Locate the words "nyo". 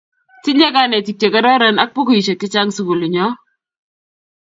3.13-3.27